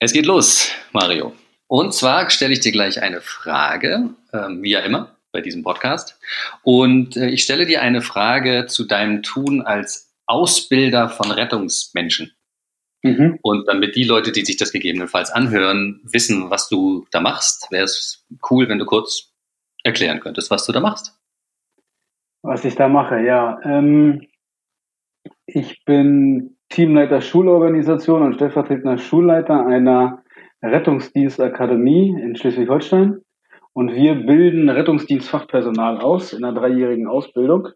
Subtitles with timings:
[0.00, 1.34] Es geht los, Mario.
[1.66, 6.20] Und zwar stelle ich dir gleich eine Frage, ähm, wie ja immer bei diesem Podcast.
[6.62, 12.32] Und äh, ich stelle dir eine Frage zu deinem Tun als Ausbilder von Rettungsmenschen.
[13.02, 13.40] Mhm.
[13.42, 17.84] Und damit die Leute, die sich das gegebenenfalls anhören, wissen, was du da machst, wäre
[17.84, 19.32] es cool, wenn du kurz
[19.82, 21.18] erklären könntest, was du da machst.
[22.42, 23.58] Was ich da mache, ja.
[23.64, 24.27] Ähm,
[25.46, 30.22] ich bin Teamleiter Schulorganisation und stellvertretender Schulleiter einer
[30.62, 33.22] Rettungsdienstakademie in Schleswig-Holstein.
[33.72, 37.68] Und wir bilden Rettungsdienstfachpersonal aus in einer dreijährigen Ausbildung.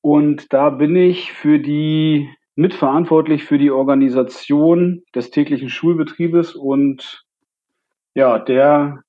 [0.00, 7.24] Und da bin ich für die mitverantwortlich für die Organisation des täglichen Schulbetriebes und
[8.14, 9.02] ja, der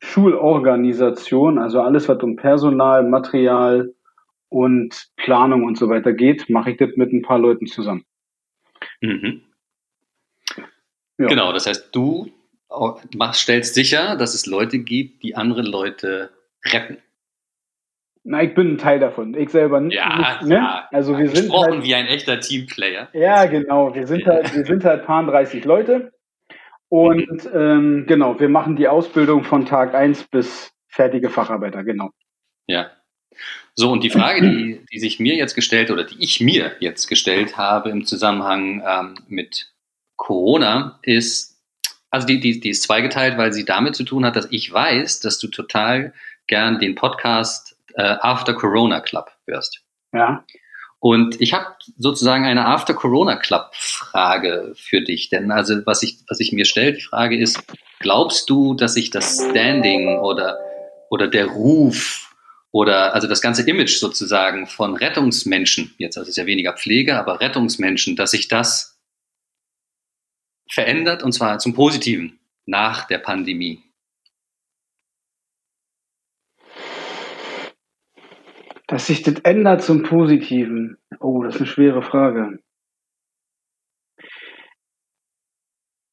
[0.00, 3.92] Schulorganisation, also alles, was um Personal, Material
[4.52, 8.04] und Planung und so weiter geht, mache ich das mit ein paar Leuten zusammen.
[9.00, 9.42] Mhm.
[11.18, 11.26] Ja.
[11.26, 12.30] Genau, das heißt, du
[13.16, 16.30] machst, stellst sicher, dass es Leute gibt, die andere Leute
[16.66, 16.98] retten.
[18.24, 19.34] Na, ich bin ein Teil davon.
[19.34, 19.96] Ich selber nicht.
[19.96, 20.54] Ja, ne?
[20.54, 20.88] ja.
[20.92, 23.08] Also wir sind halt, wie ein echter Teamplayer.
[23.14, 23.94] Ja, genau.
[23.94, 26.12] Wir sind halt, wir sind halt paar 30 Leute.
[26.88, 27.50] Und mhm.
[27.54, 32.10] ähm, genau, wir machen die Ausbildung von Tag 1 bis fertige Facharbeiter, genau.
[32.66, 32.90] Ja.
[33.74, 37.06] So, und die Frage, die, die sich mir jetzt gestellt oder die ich mir jetzt
[37.06, 39.72] gestellt habe im Zusammenhang ähm, mit
[40.16, 41.58] Corona ist,
[42.10, 45.20] also die, die, die ist zweigeteilt, weil sie damit zu tun hat, dass ich weiß,
[45.20, 46.12] dass du total
[46.46, 49.82] gern den Podcast äh, After Corona Club hörst.
[50.12, 50.44] Ja.
[50.98, 51.66] Und ich habe
[51.96, 56.64] sozusagen eine After Corona Club Frage für dich, denn also was ich was ich mir
[56.64, 57.60] stelle, die Frage ist,
[57.98, 60.58] glaubst du, dass sich das Standing oder
[61.10, 62.31] oder der Ruf
[62.72, 67.40] oder also das ganze Image sozusagen von Rettungsmenschen, jetzt also ist ja weniger Pflege, aber
[67.40, 68.98] Rettungsmenschen, dass sich das
[70.68, 73.82] verändert und zwar zum Positiven nach der Pandemie?
[78.86, 80.98] Dass sich das ändert zum Positiven.
[81.20, 82.58] Oh, das ist eine schwere Frage.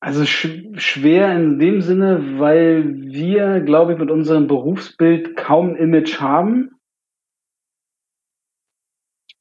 [0.02, 6.20] Also sch schwer in dem Sinne, weil wir, glaube ich, mit unserem Berufsbild kaum Image
[6.20, 6.72] haben.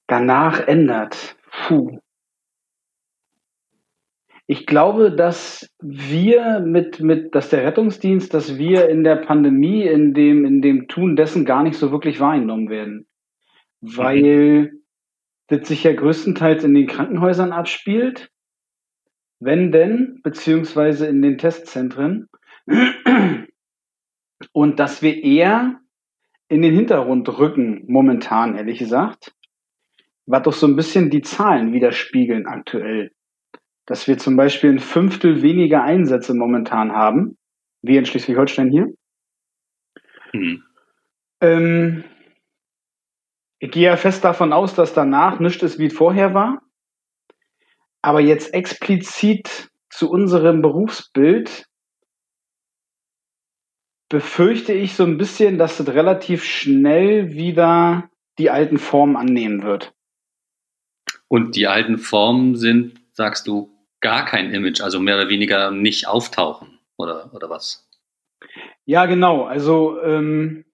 [0.08, 1.36] Danach ändert.
[1.50, 1.98] Puh.
[4.46, 10.14] Ich glaube, dass wir mit, mit, dass der Rettungsdienst, dass wir in der Pandemie, in
[10.14, 13.08] dem, in dem Tun dessen gar nicht so wirklich wahrgenommen werden
[13.80, 14.72] weil
[15.48, 18.30] das sich ja größtenteils in den Krankenhäusern abspielt,
[19.40, 22.28] wenn denn, beziehungsweise in den Testzentren.
[24.52, 25.80] Und dass wir eher
[26.48, 29.34] in den Hintergrund rücken, momentan, ehrlich gesagt,
[30.26, 33.12] was doch so ein bisschen die Zahlen widerspiegeln aktuell.
[33.86, 37.38] Dass wir zum Beispiel ein Fünftel weniger Einsätze momentan haben,
[37.82, 38.88] wie in Schleswig-Holstein hier.
[40.32, 40.62] Mhm.
[41.40, 42.04] Ähm,
[43.58, 46.62] ich gehe ja fest davon aus, dass danach nichts ist, wie es vorher war.
[48.02, 51.66] Aber jetzt explizit zu unserem Berufsbild
[54.08, 59.92] befürchte ich so ein bisschen, dass es relativ schnell wieder die alten Formen annehmen wird.
[61.28, 63.70] Und die alten Formen sind, sagst du,
[64.00, 67.86] gar kein Image, also mehr oder weniger nicht auftauchen, oder, oder was?
[68.84, 69.44] Ja, genau.
[69.44, 70.64] Also ähm,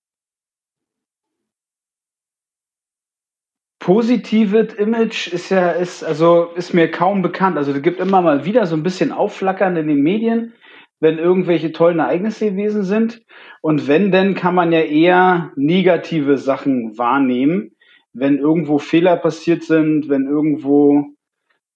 [3.85, 7.59] positives Image ist ja, ist, also ist mir kaum bekannt.
[7.59, 10.55] Also es gibt immer mal wieder so ein bisschen Aufflackern in den Medien,
[11.01, 13.21] wenn irgendwelche tollen Ereignisse gewesen sind.
[13.61, 17.77] Und wenn, dann kann man ja eher negative Sachen wahrnehmen,
[18.15, 21.05] wenn irgendwo Fehler passiert sind, wenn irgendwo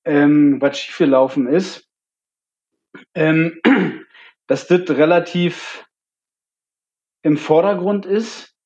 [0.07, 1.91] ähm, was schiefgelaufen ist.
[3.15, 3.61] Ähm,
[4.47, 5.87] dass das relativ
[7.21, 8.58] im Vordergrund ist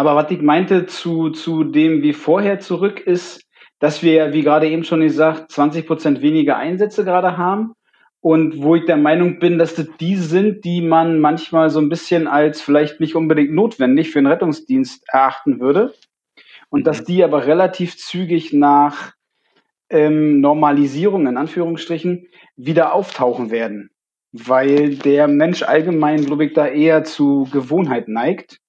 [0.00, 3.44] aber was ich meinte zu, zu dem wie vorher zurück ist,
[3.80, 7.74] dass wir ja, wie gerade eben schon gesagt, 20 Prozent weniger Einsätze gerade haben.
[8.22, 11.90] Und wo ich der Meinung bin, dass das die sind, die man manchmal so ein
[11.90, 15.92] bisschen als vielleicht nicht unbedingt notwendig für einen Rettungsdienst erachten würde.
[16.70, 17.04] Und dass mhm.
[17.04, 19.12] die aber relativ zügig nach
[19.90, 22.26] ähm, Normalisierung, in Anführungsstrichen,
[22.56, 23.90] wieder auftauchen werden.
[24.32, 28.60] Weil der Mensch allgemein, glaube ich, da eher zu Gewohnheit neigt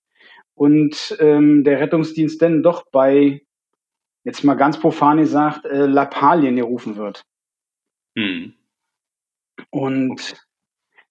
[0.62, 3.42] und ähm, der Rettungsdienst denn doch bei,
[4.24, 7.26] jetzt mal ganz profan gesagt, äh, Lappalien gerufen wird.
[8.14, 8.54] Mhm.
[9.72, 10.36] Und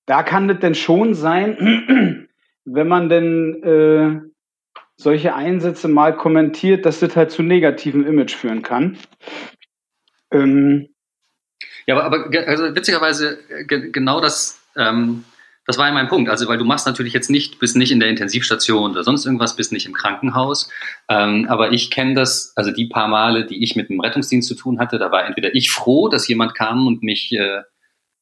[0.06, 2.28] da kann es denn schon sein,
[2.64, 4.20] wenn man denn äh,
[4.96, 8.98] solche Einsätze mal kommentiert, dass das halt zu negativem Image führen kann.
[10.30, 10.90] Ähm,
[11.88, 15.24] Ja, aber, aber also witzigerweise genau das, ähm,
[15.70, 16.28] das war ja mein Punkt.
[16.28, 19.54] Also, weil du machst natürlich jetzt nicht, bist nicht in der Intensivstation oder sonst irgendwas,
[19.54, 20.68] bist nicht im Krankenhaus.
[21.08, 24.56] Ähm, aber ich kenne das, also die paar Male, die ich mit dem Rettungsdienst zu
[24.56, 27.62] tun hatte, da war entweder ich froh, dass jemand kam und mich äh,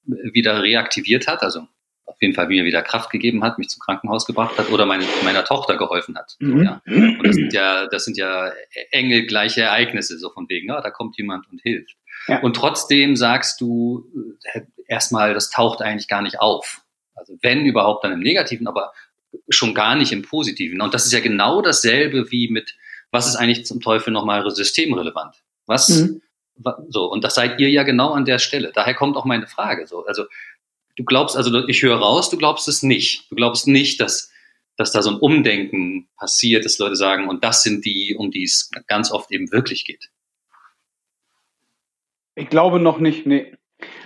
[0.05, 1.61] wieder reaktiviert hat, also
[2.05, 5.05] auf jeden Fall mir wieder Kraft gegeben hat, mich zum Krankenhaus gebracht hat oder meine,
[5.25, 6.37] meiner Tochter geholfen hat.
[6.41, 6.65] Mhm.
[6.65, 6.83] Ja.
[6.85, 8.53] Und das sind ja, das sind ja
[8.91, 11.97] enge gleiche Ereignisse, so von wegen, ja, da kommt jemand und hilft.
[12.27, 12.41] Ja.
[12.41, 14.05] Und trotzdem sagst du
[14.53, 16.83] äh, erstmal, das taucht eigentlich gar nicht auf.
[17.19, 18.93] Also wenn überhaupt dann im Negativen, aber
[19.49, 20.81] schon gar nicht im Positiven.
[20.81, 22.75] Und das ist ja genau dasselbe wie mit,
[23.11, 25.37] was ist eigentlich zum Teufel nochmal systemrelevant?
[25.67, 26.23] Was, Mhm.
[26.89, 28.73] so, und das seid ihr ja genau an der Stelle.
[28.75, 29.87] Daher kommt auch meine Frage.
[29.87, 30.25] So, also
[30.97, 33.31] du glaubst, also ich höre raus, du glaubst es nicht.
[33.31, 34.33] Du glaubst nicht, dass,
[34.77, 38.45] dass da so ein Umdenken passiert, dass Leute sagen, und das sind die, um die
[38.45, 40.11] es ganz oft eben wirklich geht.
[42.35, 43.58] Ich glaube noch nicht, nee.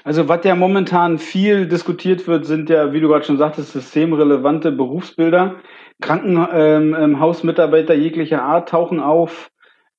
[0.05, 4.73] Also was ja momentan viel diskutiert wird, sind ja, wie du gerade schon sagtest, systemrelevante
[4.73, 5.57] Berufsbilder.
[6.01, 9.51] Krankenhausmitarbeiter ähm, Hausmitarbeiter jeglicher Art tauchen auf,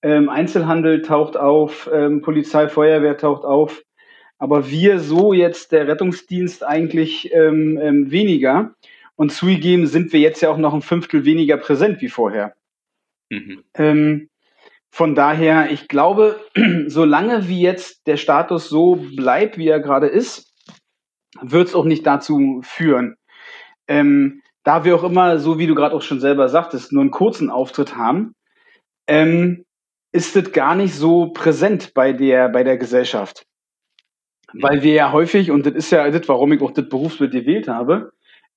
[0.02, 3.84] ähm, Einzelhandel taucht auf, ähm, Polizei, Feuerwehr taucht auf.
[4.38, 8.76] Aber wir so jetzt, der Rettungsdienst, eigentlich ähm, ähm, weniger.
[9.16, 12.54] Und zugegeben sind wir jetzt ja auch noch ein Fünftel weniger präsent wie vorher.
[13.30, 13.64] Mhm.
[14.96, 16.40] Von daher, ich glaube,
[16.86, 20.54] solange wie jetzt der Status so bleibt, wie er gerade ist,
[21.42, 23.16] wird es auch nicht dazu führen.
[23.88, 27.10] Ähm, da wir auch immer, so wie du gerade auch schon selber sagtest, nur einen
[27.10, 28.36] kurzen Auftritt haben,
[29.08, 29.66] ähm,
[30.12, 33.48] ist das gar nicht so präsent bei der, bei der Gesellschaft.
[34.54, 37.68] Weil wir ja häufig, und das ist ja das, warum ich auch das Berufsbild gewählt
[37.68, 38.12] habe,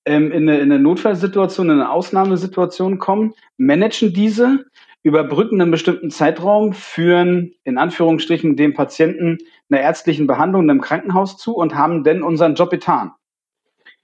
[0.05, 4.67] ähm, in, eine, in eine Notfallsituation, in eine Ausnahmesituation kommen, managen diese,
[5.03, 9.39] überbrücken einen bestimmten Zeitraum, führen in Anführungsstrichen dem Patienten
[9.71, 13.13] einer ärztlichen Behandlung in einem Krankenhaus zu und haben dann unseren Job getan.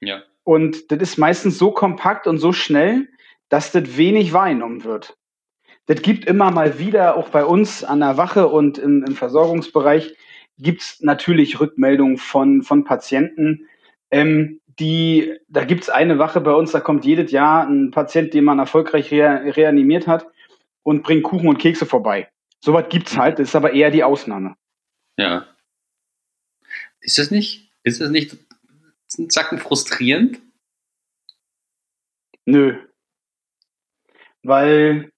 [0.00, 0.22] Ja.
[0.44, 3.08] Und das ist meistens so kompakt und so schnell,
[3.48, 5.16] dass das wenig wahrgenommen wird.
[5.86, 10.16] Das gibt immer mal wieder, auch bei uns an der Wache und im, im Versorgungsbereich,
[10.58, 13.66] gibt's natürlich Rückmeldungen von, von Patienten,
[14.10, 18.44] ähm, die, da gibt's eine Wache bei uns, da kommt jedes Jahr ein Patient, den
[18.44, 20.26] man erfolgreich rea reanimiert hat
[20.82, 22.28] und bringt Kuchen und Kekse vorbei.
[22.60, 24.56] Sowas gibt's halt, das ist aber eher die Ausnahme.
[25.16, 25.46] Ja.
[27.00, 28.36] Ist das nicht, ist das nicht
[29.18, 30.40] ein Zacken frustrierend?
[32.44, 32.76] Nö.
[34.42, 35.12] Weil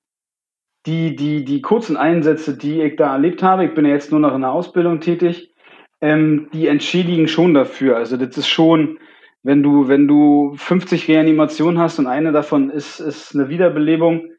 [0.87, 4.21] die, die, die kurzen Einsätze, die ich da erlebt habe, ich bin ja jetzt nur
[4.21, 5.55] noch in der Ausbildung tätig,
[6.01, 7.97] ähm, die entschädigen schon dafür.
[7.97, 8.99] Also das ist schon,
[9.43, 14.34] wenn du, wenn du 50 Reanimationen hast und eine davon ist, ist eine Wiederbelebung,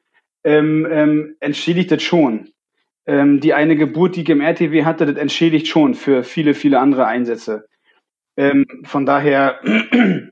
[0.45, 2.49] ähm, ähm, entschädigt das schon.
[3.07, 6.79] Ähm, die eine Geburt, die ich im RTW hatte, das entschädigt schon für viele, viele
[6.79, 7.67] andere Einsätze.
[8.37, 9.59] Ähm, von daher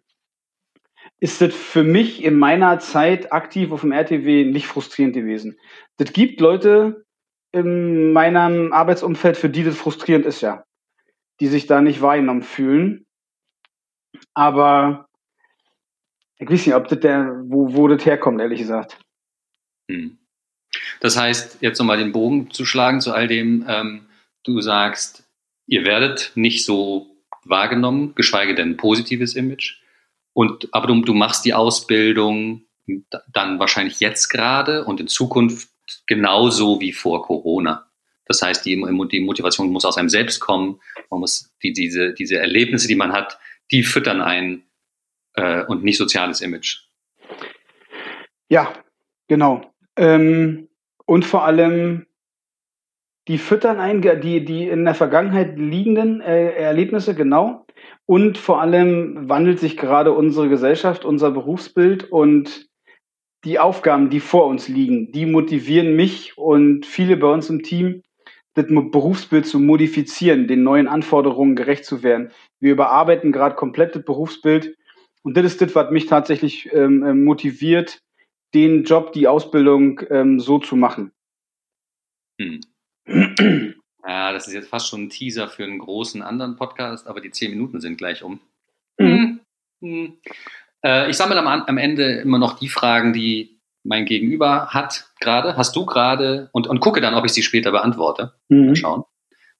[1.19, 5.57] ist das für mich in meiner Zeit aktiv auf dem RTW nicht frustrierend gewesen.
[5.97, 7.05] Das gibt Leute
[7.51, 10.63] in meinem Arbeitsumfeld, für die das frustrierend ist, ja.
[11.39, 13.05] Die sich da nicht wahrgenommen fühlen.
[14.33, 15.07] Aber
[16.37, 19.02] ich weiß nicht, ob das der, wo, wo das herkommt, ehrlich gesagt.
[19.89, 20.17] Hm.
[20.99, 24.07] Das heißt, jetzt nochmal den Bogen zu schlagen zu all dem, ähm,
[24.43, 25.23] du sagst,
[25.67, 29.81] ihr werdet nicht so wahrgenommen, geschweige denn ein positives Image.
[30.33, 32.63] Und, aber du, du machst die Ausbildung
[33.31, 35.69] dann wahrscheinlich jetzt gerade und in Zukunft
[36.07, 37.89] genauso wie vor Corona.
[38.25, 38.75] Das heißt, die,
[39.11, 40.81] die Motivation muss aus einem selbst kommen.
[41.09, 43.37] Man muss die, diese, diese Erlebnisse, die man hat,
[43.71, 44.63] die füttern einen
[45.33, 46.87] äh, und nicht soziales Image.
[48.49, 48.73] Ja,
[49.27, 49.72] genau.
[49.95, 50.67] Ähm,
[51.05, 52.05] und vor allem
[53.27, 57.65] die füttern ein, die, die in der Vergangenheit liegenden äh, Erlebnisse, genau.
[58.05, 62.67] Und vor allem wandelt sich gerade unsere Gesellschaft, unser Berufsbild und
[63.45, 68.03] die Aufgaben, die vor uns liegen, die motivieren mich und viele bei uns im Team,
[68.55, 72.31] das Berufsbild zu modifizieren, den neuen Anforderungen gerecht zu werden.
[72.59, 74.75] Wir überarbeiten gerade komplett das Berufsbild
[75.23, 78.01] und das ist das, was mich tatsächlich ähm, motiviert,
[78.53, 81.11] den Job, die Ausbildung ähm, so zu machen.
[82.39, 82.61] Hm.
[84.05, 87.31] Ja, das ist jetzt fast schon ein Teaser für einen großen anderen Podcast, aber die
[87.31, 88.41] zehn Minuten sind gleich um.
[88.99, 89.39] Mhm.
[89.81, 90.17] Hm.
[90.83, 95.55] Äh, ich sammle am, am, Ende immer noch die Fragen, die mein Gegenüber hat gerade.
[95.55, 98.33] Hast du gerade, und, und gucke dann, ob ich sie später beantworte.
[98.49, 98.65] Mhm.
[98.67, 99.03] Mal schauen.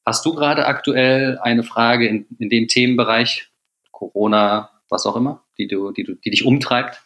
[0.06, 3.50] Hast du gerade aktuell eine Frage in, in dem Themenbereich,
[3.92, 7.02] Corona, was auch immer, die, du, die, du, die dich umtreibt?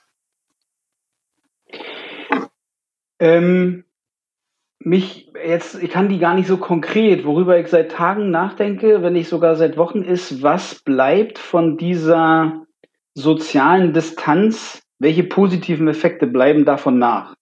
[3.19, 3.83] Ähm,
[4.79, 9.13] mich jetzt, ich kann die gar nicht so konkret, worüber ich seit Tagen nachdenke, wenn
[9.13, 12.65] nicht sogar seit Wochen ist, was bleibt von dieser
[13.13, 17.36] sozialen Distanz, welche positiven Effekte bleiben davon nach?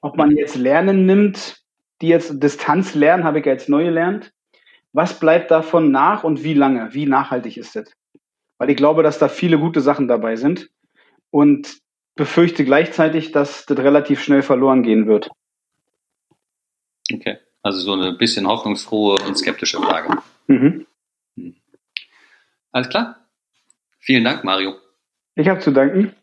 [0.00, 1.62] Ob man jetzt Lernen nimmt,
[2.02, 4.32] die jetzt Distanz lernen, habe ich jetzt neu gelernt.
[4.92, 6.92] Was bleibt davon nach und wie lange?
[6.92, 7.90] Wie nachhaltig ist das?
[8.58, 10.68] Weil ich glaube, dass da viele gute Sachen dabei sind
[11.30, 11.83] und
[12.14, 15.30] befürchte gleichzeitig, dass das relativ schnell verloren gehen wird.
[17.12, 20.18] Okay, also so eine bisschen hoffnungsfrohe und skeptische Frage.
[20.46, 20.86] Mhm.
[21.36, 21.56] Hm.
[22.72, 23.28] Alles klar.
[23.98, 24.74] Vielen Dank, Mario.
[25.34, 26.14] Ich habe zu danken.